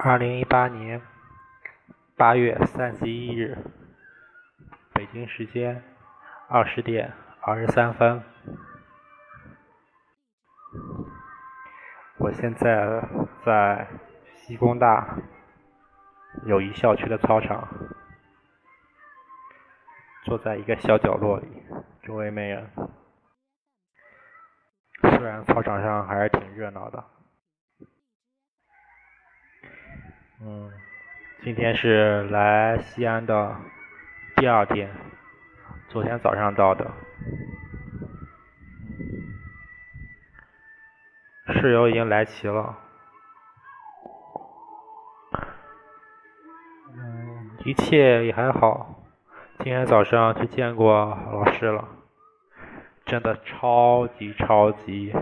[0.00, 1.02] 二零一八年
[2.16, 3.58] 八月三十一日，
[4.94, 5.82] 北京时间
[6.48, 8.22] 二十点二十三分。
[12.18, 13.08] 我现在
[13.44, 13.88] 在
[14.36, 15.18] 西工大
[16.46, 17.66] 友谊校区的操场，
[20.24, 21.48] 坐在一个小角落里，
[22.04, 22.70] 周围没人。
[25.00, 27.04] 虽然操场上还是挺热闹的。
[30.40, 30.70] 嗯，
[31.42, 33.56] 今天是来西安的
[34.36, 34.88] 第二天，
[35.88, 36.88] 昨天早上到的。
[41.54, 42.78] 室友已经来齐了。
[46.94, 48.94] 嗯，一切也还好。
[49.58, 51.88] 今天早上去见过老师了，
[53.04, 55.12] 真的超级超级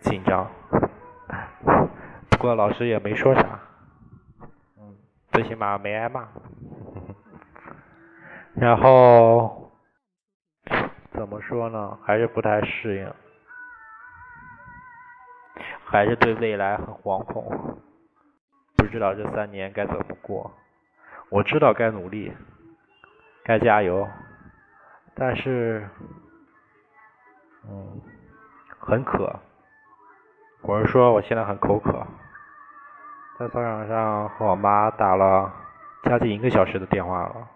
[0.00, 0.50] 紧张。
[2.30, 3.55] 不过老师也没说啥。
[5.46, 6.28] 起码没挨骂，
[8.54, 9.72] 然后
[11.12, 11.98] 怎么说呢？
[12.04, 13.14] 还是不太适应，
[15.84, 17.78] 还是对未来很惶恐，
[18.76, 20.52] 不知道这三年该怎么过。
[21.30, 22.32] 我知道该努力，
[23.44, 24.08] 该加油，
[25.14, 25.88] 但是，
[27.68, 28.00] 嗯，
[28.78, 29.40] 很渴，
[30.62, 32.06] 我是说我现在很口渴。
[33.38, 35.52] 在操场上和我妈打了
[36.04, 37.46] 将近一个小时的电话了。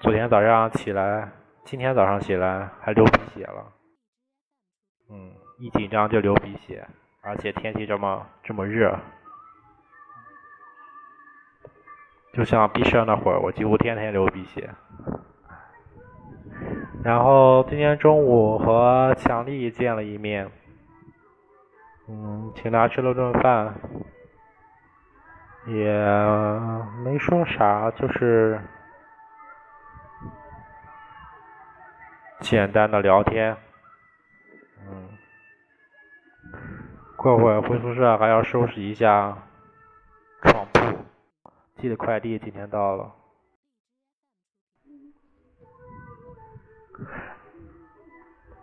[0.00, 1.30] 昨天早上起来，
[1.64, 3.64] 今天早上起来还流鼻血了。
[5.08, 6.84] 嗯，一紧张就流鼻血，
[7.22, 8.98] 而且天气这么这么热，
[12.32, 14.68] 就像毕设那会儿，我几乎天天流鼻血。
[17.04, 20.50] 然后今天中午和强力见了一面，
[22.08, 23.72] 嗯，请他吃了顿饭。
[25.66, 25.92] 也
[27.02, 28.60] 没说啥，就是
[32.40, 33.56] 简单的聊天。
[34.86, 35.08] 嗯，
[37.16, 39.38] 过会儿回宿舍还要收拾一下
[40.42, 40.80] 床铺，
[41.76, 43.10] 寄的快递今天到了。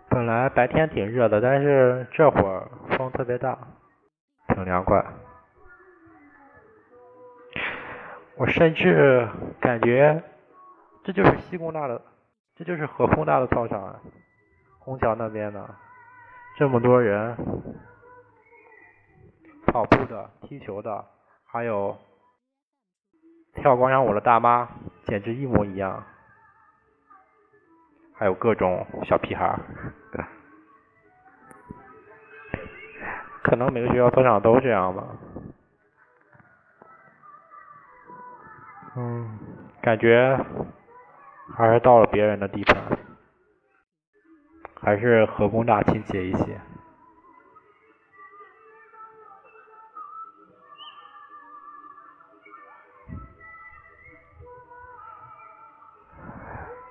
[0.08, 3.58] 本来白天挺热的，但是这会儿风特别大，
[4.48, 5.04] 挺凉快。
[8.36, 9.28] 我甚至
[9.60, 10.22] 感觉
[11.04, 12.00] 这就是西工大的，
[12.56, 14.00] 这就是河工大的操场啊，
[14.78, 15.74] 虹桥那边的，
[16.56, 17.36] 这么多人，
[19.66, 21.04] 跑步的、踢球的，
[21.44, 21.96] 还有
[23.54, 24.68] 跳广场舞的大妈，
[25.06, 26.02] 简直一模一样，
[28.14, 29.58] 还有各种小屁孩，
[33.44, 35.06] 可能每个学校操场都这样吧。
[38.94, 39.38] 嗯，
[39.80, 40.38] 感觉
[41.56, 42.76] 还是到了别人的地盘，
[44.80, 46.60] 还是河工大亲切一些。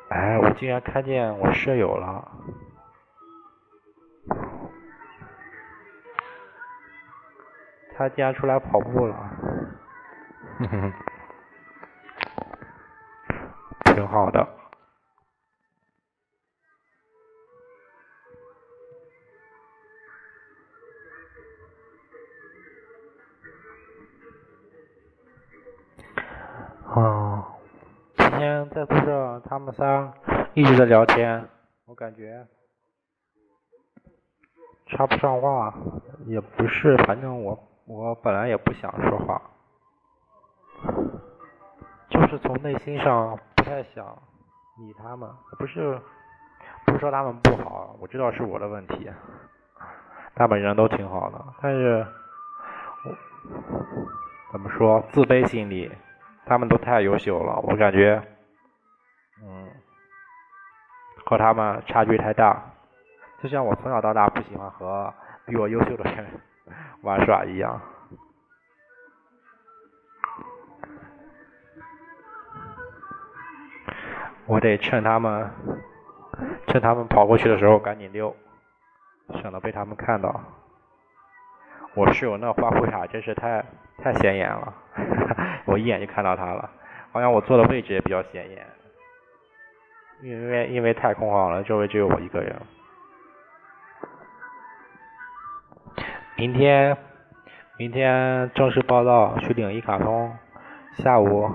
[0.10, 2.32] 哎，我竟然看见我舍友了，
[7.96, 9.16] 他竟然出来跑步了，
[10.58, 10.94] 哼 哼
[14.12, 14.46] 好的。
[26.94, 27.48] 啊，
[28.18, 30.14] 今天在宿舍，他们仨
[30.54, 31.48] 一直在聊天，
[31.86, 32.46] 我感觉
[34.88, 35.74] 插不上话，
[36.26, 39.42] 也不是，反正我我本来也不想说话，
[42.10, 43.40] 就是从内心上。
[43.62, 44.04] 不太想
[44.80, 45.30] 理他们，
[45.60, 46.02] 不是
[46.84, 49.08] 不是说他们不好，我知道是我的问题。
[50.34, 52.04] 他们人都挺好的，但是
[54.52, 55.92] 怎么说自卑心理，
[56.48, 58.20] 他们都太优秀了，我感觉
[59.44, 59.70] 嗯
[61.24, 62.64] 和他们差距太大。
[63.44, 65.14] 就像我从小到大不喜欢和
[65.46, 66.26] 比我优秀的人
[67.04, 67.80] 玩耍一样。
[74.52, 75.50] 我得趁他们
[76.68, 78.36] 趁他们跑过去的时候赶紧溜，
[79.42, 80.42] 省得被他们看到。
[81.96, 83.64] 我室友那花裤衩真是太
[84.04, 84.74] 太显眼了，
[85.64, 86.70] 我一眼就看到他了。
[87.14, 88.68] 好像我坐的位置也比较显眼，
[90.22, 92.54] 因为因为太空旷了，周围只有我一个人。
[96.36, 96.98] 明天
[97.78, 100.36] 明天正式报到去领一卡通，
[100.98, 101.50] 下午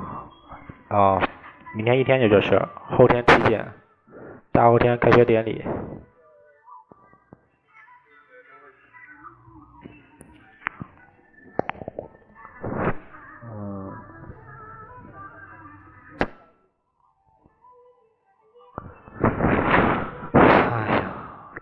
[0.88, 1.20] 啊，
[1.76, 2.58] 明天一天就这事，
[2.88, 3.70] 后天体检，
[4.50, 5.62] 大后天开学典礼。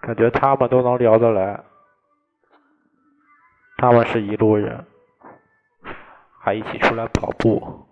[0.01, 1.61] 感觉他们都能聊得来，
[3.79, 4.87] 他们是一路人，
[6.39, 7.89] 还一起出来跑步。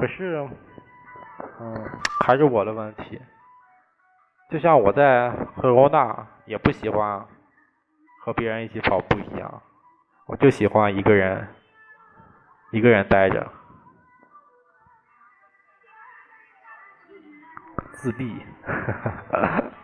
[0.00, 0.48] 可是，
[1.60, 1.90] 嗯，
[2.24, 3.20] 还是我的问题。
[4.50, 7.24] 就像我在赫欧纳也不喜欢
[8.22, 9.62] 和别人一起跑步一样，
[10.26, 11.46] 我就喜欢一个人，
[12.70, 13.46] 一个人待着。
[17.92, 18.42] 自闭，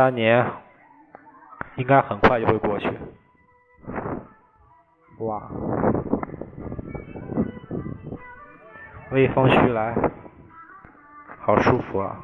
[0.00, 0.50] 三年
[1.76, 2.90] 应该很快就会过去。
[5.18, 5.46] 哇，
[9.10, 9.94] 微风徐来，
[11.40, 12.16] 好舒服啊！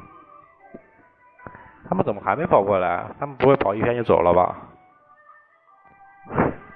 [1.87, 3.11] 他们怎么还没跑过来？
[3.19, 4.57] 他们不会跑一圈就走了吧？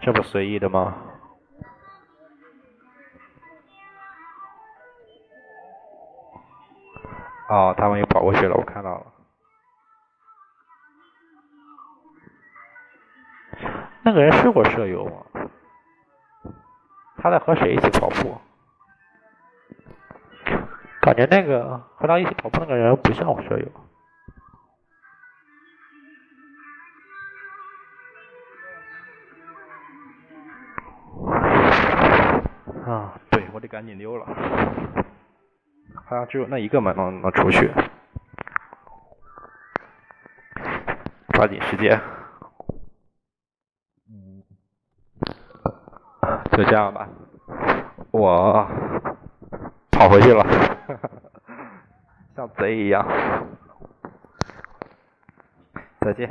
[0.02, 0.96] 这么随意的吗？
[7.50, 9.11] 哦，他们又跑过去了，我看到了。
[14.04, 15.12] 那个人是我舍友吗？
[17.18, 18.42] 他在和谁一起跑步？
[21.02, 23.68] 感觉那个和他一起跑步那个人不像我舍友。
[32.86, 34.26] 啊，对，我得赶紧溜了，
[36.06, 37.72] 好像只有那一个门能能出去，
[41.34, 42.02] 抓紧时间，
[44.10, 44.44] 嗯，
[46.64, 47.10] 就这样吧，
[48.12, 48.68] 我
[49.90, 50.46] 跑回去了，
[52.36, 53.04] 像贼一样，
[56.02, 56.30] 再见。